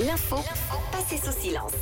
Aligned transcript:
L'info 0.00 0.36
passée 0.90 1.18
sous 1.18 1.32
silence. 1.32 1.72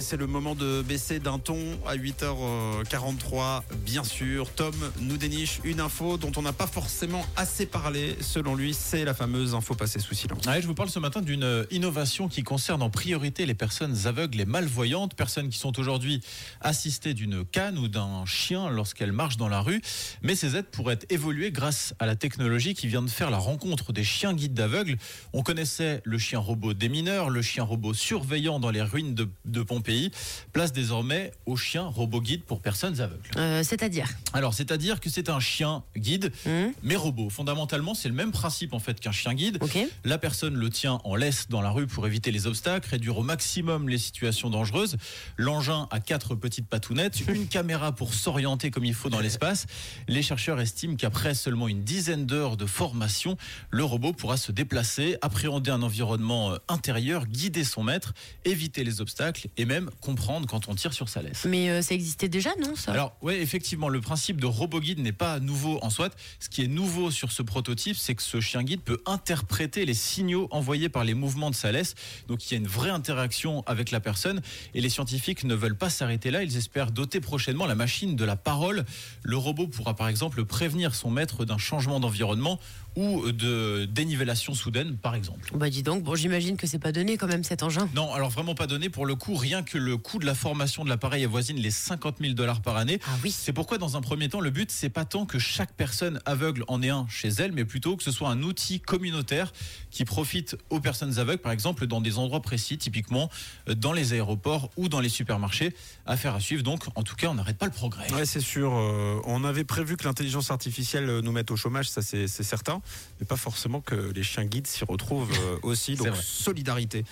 C'est 0.00 0.18
le 0.18 0.28
moment 0.28 0.54
de 0.54 0.82
baisser 0.82 1.18
d'un 1.18 1.40
ton 1.40 1.58
à 1.84 1.96
8h43, 1.96 3.62
bien 3.84 4.04
sûr. 4.04 4.52
Tom 4.52 4.74
nous 5.00 5.16
déniche 5.16 5.60
une 5.64 5.80
info 5.80 6.18
dont 6.18 6.30
on 6.36 6.42
n'a 6.42 6.52
pas 6.52 6.68
forcément 6.68 7.26
assez 7.36 7.66
parlé. 7.66 8.16
Selon 8.20 8.54
lui, 8.54 8.74
c'est 8.74 9.04
la 9.04 9.12
fameuse 9.12 9.54
info 9.54 9.74
passée 9.74 9.98
sous 9.98 10.14
silence. 10.14 10.44
Ouais, 10.46 10.62
je 10.62 10.66
vous 10.68 10.74
parle 10.74 10.88
ce 10.90 11.00
matin 11.00 11.20
d'une 11.20 11.42
euh, 11.42 11.64
innovation 11.72 12.28
qui 12.28 12.44
concerne 12.44 12.82
en 12.82 12.90
priorité 12.90 13.44
les 13.44 13.54
personnes 13.54 14.06
aveugles 14.06 14.40
et 14.40 14.44
malvoyantes, 14.44 15.14
personnes 15.14 15.48
qui 15.48 15.58
sont 15.58 15.80
aujourd'hui 15.80 16.20
assistées 16.60 17.14
d'une 17.14 17.44
canne 17.44 17.78
ou 17.78 17.88
d'un 17.88 18.24
chien 18.24 18.70
lorsqu'elles 18.70 19.12
marchent 19.12 19.38
dans 19.38 19.48
la 19.48 19.62
rue. 19.62 19.82
Mais 20.22 20.36
ces 20.36 20.54
aides 20.54 20.68
pourraient 20.70 21.00
évoluer 21.10 21.50
grâce 21.50 21.94
à 21.98 22.06
la 22.06 22.14
technologie 22.14 22.74
qui 22.74 22.86
vient 22.86 23.02
de 23.02 23.10
faire 23.10 23.30
la 23.30 23.38
rencontre 23.38 23.92
des 23.92 24.04
chiens 24.04 24.34
guides 24.34 24.54
d'aveugles. 24.54 24.96
On 25.32 25.42
connaissait 25.42 26.02
le 26.04 26.18
chien 26.18 26.38
robot 26.38 26.72
des 26.72 26.88
mineurs, 26.88 27.30
le 27.30 27.42
chien 27.42 27.64
robot 27.64 27.94
surveillant 27.94 28.60
dans 28.60 28.70
les 28.70 28.82
ruines 28.82 29.14
de, 29.14 29.28
de 29.44 29.62
Pompéi. 29.78 30.10
Place 30.52 30.72
désormais 30.72 31.30
au 31.46 31.56
chien 31.56 31.84
robot 31.84 32.20
guide 32.20 32.42
pour 32.42 32.60
personnes 32.60 33.00
aveugles. 33.00 33.30
Euh, 33.36 33.62
C'est-à-dire 33.62 34.08
Alors, 34.32 34.52
c'est-à-dire 34.54 34.98
que 34.98 35.08
c'est 35.08 35.28
un 35.28 35.38
chien 35.38 35.84
guide, 35.96 36.32
Hum, 36.46 36.72
mais 36.82 36.96
robot. 36.96 37.30
Fondamentalement, 37.30 37.94
c'est 37.94 38.08
le 38.08 38.14
même 38.14 38.32
principe 38.32 38.74
en 38.74 38.78
fait 38.80 38.98
qu'un 38.98 39.12
chien 39.12 39.34
guide. 39.34 39.58
La 40.04 40.18
personne 40.18 40.54
le 40.56 40.68
tient 40.70 41.00
en 41.04 41.14
laisse 41.14 41.48
dans 41.48 41.60
la 41.60 41.70
rue 41.70 41.86
pour 41.86 42.06
éviter 42.08 42.32
les 42.32 42.46
obstacles, 42.48 42.88
réduire 42.90 43.18
au 43.18 43.22
maximum 43.22 43.88
les 43.88 43.98
situations 43.98 44.50
dangereuses. 44.50 44.96
L'engin 45.36 45.86
a 45.92 46.00
quatre 46.00 46.34
petites 46.34 46.66
patounettes, 46.66 47.20
une 47.28 47.46
caméra 47.46 47.92
pour 47.92 48.14
s'orienter 48.14 48.70
comme 48.72 48.84
il 48.84 48.94
faut 48.94 49.10
dans 49.10 49.20
l'espace. 49.20 49.66
Les 50.08 50.22
chercheurs 50.22 50.60
estiment 50.60 50.96
qu'après 50.96 51.34
seulement 51.34 51.68
une 51.68 51.84
dizaine 51.84 52.26
d'heures 52.26 52.56
de 52.56 52.66
formation, 52.66 53.36
le 53.70 53.84
robot 53.84 54.12
pourra 54.12 54.36
se 54.36 54.50
déplacer, 54.50 55.16
appréhender 55.22 55.70
un 55.70 55.82
environnement 55.82 56.52
euh, 56.52 56.56
intérieur, 56.68 57.26
guider 57.26 57.62
son 57.64 57.84
maître, 57.84 58.12
éviter 58.44 58.82
les 58.84 59.00
obstacles 59.00 59.48
et 59.56 59.64
même 59.68 59.90
comprendre 60.00 60.48
quand 60.48 60.68
on 60.68 60.74
tire 60.74 60.92
sur 60.92 61.08
sa 61.08 61.22
laisse. 61.22 61.44
Mais 61.44 61.70
euh, 61.70 61.82
ça 61.82 61.94
existait 61.94 62.28
déjà, 62.28 62.50
non 62.60 62.74
ça? 62.74 62.92
Alors, 62.92 63.16
oui, 63.22 63.34
effectivement, 63.34 63.88
le 63.88 64.00
principe 64.00 64.40
de 64.40 64.46
robot 64.46 64.80
guide 64.80 64.98
n'est 64.98 65.12
pas 65.12 65.38
nouveau 65.38 65.78
en 65.82 65.90
soi. 65.90 66.08
Ce 66.40 66.48
qui 66.48 66.62
est 66.64 66.68
nouveau 66.68 67.10
sur 67.10 67.30
ce 67.30 67.42
prototype, 67.42 67.96
c'est 67.96 68.14
que 68.14 68.22
ce 68.22 68.40
chien 68.40 68.62
guide 68.62 68.80
peut 68.80 69.00
interpréter 69.06 69.84
les 69.84 69.94
signaux 69.94 70.48
envoyés 70.50 70.88
par 70.88 71.04
les 71.04 71.14
mouvements 71.14 71.50
de 71.50 71.54
sa 71.54 71.70
laisse. 71.70 71.94
Donc, 72.26 72.50
il 72.50 72.54
y 72.54 72.56
a 72.56 72.58
une 72.58 72.66
vraie 72.66 72.90
interaction 72.90 73.62
avec 73.66 73.90
la 73.90 74.00
personne. 74.00 74.40
Et 74.74 74.80
les 74.80 74.88
scientifiques 74.88 75.44
ne 75.44 75.54
veulent 75.54 75.76
pas 75.76 75.90
s'arrêter 75.90 76.30
là. 76.30 76.42
Ils 76.42 76.56
espèrent 76.56 76.90
doter 76.90 77.20
prochainement 77.20 77.66
la 77.66 77.74
machine 77.74 78.16
de 78.16 78.24
la 78.24 78.36
parole. 78.36 78.84
Le 79.22 79.36
robot 79.36 79.68
pourra, 79.68 79.94
par 79.94 80.08
exemple, 80.08 80.44
prévenir 80.44 80.94
son 80.94 81.10
maître 81.10 81.44
d'un 81.44 81.58
changement 81.58 82.00
d'environnement 82.00 82.58
ou 82.98 83.30
de 83.30 83.84
dénivellation 83.84 84.54
soudaine, 84.54 84.96
par 84.96 85.14
exemple. 85.14 85.50
Bah 85.54 85.70
dis 85.70 85.84
donc, 85.84 86.02
bon 86.02 86.16
j'imagine 86.16 86.56
que 86.56 86.66
c'est 86.66 86.80
pas 86.80 86.90
donné 86.90 87.16
quand 87.16 87.28
même 87.28 87.44
cet 87.44 87.62
engin. 87.62 87.88
Non, 87.94 88.12
alors 88.12 88.28
vraiment 88.28 88.56
pas 88.56 88.66
donné. 88.66 88.88
Pour 88.90 89.06
le 89.06 89.14
coup, 89.14 89.36
rien 89.36 89.62
que 89.62 89.78
le 89.78 89.96
coût 89.96 90.18
de 90.18 90.26
la 90.26 90.34
formation 90.34 90.82
de 90.82 90.88
l'appareil 90.88 91.24
avoisine 91.24 91.58
les 91.58 91.70
50 91.70 92.16
000 92.20 92.34
dollars 92.34 92.60
par 92.60 92.76
année. 92.76 92.98
Ah 93.06 93.10
oui. 93.22 93.30
C'est 93.30 93.52
pourquoi, 93.52 93.78
dans 93.78 93.96
un 93.96 94.00
premier 94.00 94.28
temps, 94.28 94.40
le 94.40 94.50
but, 94.50 94.72
c'est 94.72 94.88
pas 94.88 95.04
tant 95.04 95.26
que 95.26 95.38
chaque 95.38 95.72
personne 95.74 96.20
aveugle 96.26 96.64
en 96.66 96.82
ait 96.82 96.88
un 96.88 97.06
chez 97.08 97.28
elle, 97.28 97.52
mais 97.52 97.64
plutôt 97.64 97.96
que 97.96 98.02
ce 98.02 98.10
soit 98.10 98.30
un 98.30 98.42
outil 98.42 98.80
communautaire 98.80 99.52
qui 99.92 100.04
profite 100.04 100.56
aux 100.70 100.80
personnes 100.80 101.20
aveugles, 101.20 101.40
par 101.40 101.52
exemple, 101.52 101.86
dans 101.86 102.00
des 102.00 102.18
endroits 102.18 102.42
précis, 102.42 102.78
typiquement 102.78 103.30
euh, 103.68 103.74
dans 103.76 103.92
les 103.92 104.12
aéroports 104.12 104.70
ou 104.76 104.88
dans 104.88 105.00
les 105.00 105.08
supermarchés. 105.08 105.72
Affaire 106.04 106.34
à 106.34 106.40
suivre, 106.40 106.64
donc, 106.64 106.84
en 106.96 107.04
tout 107.04 107.14
cas, 107.14 107.28
on 107.28 107.34
n'arrête 107.34 107.58
pas 107.58 107.66
le 107.66 107.72
progrès. 107.72 108.12
Ouais, 108.12 108.26
c'est 108.26 108.40
sûr. 108.40 108.72
euh, 108.74 109.20
on 109.24 109.44
avait 109.44 109.62
prévu 109.64 109.96
que 109.96 110.04
l'intelligence 110.04 110.50
artificielle 110.50 111.08
euh, 111.08 111.20
nous 111.22 111.30
mette 111.30 111.52
au 111.52 111.56
chômage, 111.56 111.88
ça 111.88 112.02
c'est 112.02 112.26
c'est 112.26 112.42
certain, 112.42 112.80
mais 113.20 113.26
pas 113.26 113.36
forcément 113.36 113.80
que 113.80 113.94
les 113.94 114.22
chiens 114.22 114.44
guides 114.44 114.66
s'y 114.66 114.84
retrouvent 114.84 115.32
euh, 115.32 115.58
aussi. 115.62 115.94
Donc 115.94 116.16
solidarité 116.16 117.04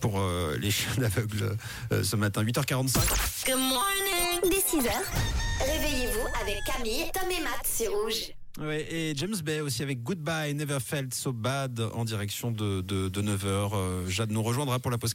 pour 0.00 0.18
euh, 0.18 0.56
les 0.60 0.70
chiens 0.70 0.94
d'aveugles 0.98 1.56
euh, 1.92 2.02
ce 2.02 2.16
matin, 2.16 2.44
8h45. 2.44 3.46
Good 3.46 3.58
morning. 3.58 4.50
Dès 4.50 4.60
6 4.60 4.86
heures, 4.86 5.10
réveillez-vous 5.60 6.26
avec 6.40 6.58
Camille, 6.66 7.10
Tom 7.12 7.30
et 7.30 7.40
Matt 7.42 7.66
sur 7.66 7.92
Rouge. 7.92 8.32
Ouais, 8.60 8.86
et 8.92 9.14
James 9.16 9.36
Bay 9.42 9.60
aussi 9.60 9.82
avec 9.82 10.02
Goodbye, 10.02 10.52
Never 10.54 10.78
Felt 10.78 11.14
So 11.14 11.32
Bad 11.32 11.80
en 11.94 12.04
direction 12.04 12.50
de, 12.50 12.82
de, 12.82 13.08
de 13.08 13.22
9h. 13.22 14.08
Jade 14.08 14.30
nous 14.30 14.42
rejoindra 14.42 14.78
pour 14.78 14.90
la 14.90 14.98
pause. 14.98 15.10